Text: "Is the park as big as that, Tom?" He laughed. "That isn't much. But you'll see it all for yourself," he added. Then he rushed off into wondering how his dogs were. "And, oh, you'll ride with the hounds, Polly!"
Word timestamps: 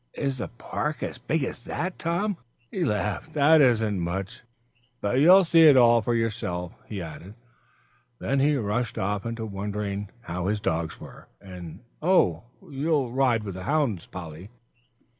"Is 0.15 0.39
the 0.39 0.47
park 0.47 1.03
as 1.03 1.19
big 1.19 1.43
as 1.43 1.63
that, 1.65 1.99
Tom?" 1.99 2.37
He 2.71 2.83
laughed. 2.83 3.33
"That 3.33 3.61
isn't 3.61 3.99
much. 3.99 4.41
But 4.99 5.19
you'll 5.19 5.43
see 5.43 5.67
it 5.67 5.77
all 5.77 6.01
for 6.01 6.15
yourself," 6.15 6.73
he 6.87 6.99
added. 7.03 7.35
Then 8.17 8.39
he 8.39 8.55
rushed 8.55 8.97
off 8.97 9.27
into 9.27 9.45
wondering 9.45 10.09
how 10.21 10.47
his 10.47 10.59
dogs 10.59 10.99
were. 10.99 11.27
"And, 11.39 11.81
oh, 12.01 12.45
you'll 12.71 13.11
ride 13.13 13.43
with 13.43 13.53
the 13.53 13.65
hounds, 13.65 14.07
Polly!" 14.07 14.49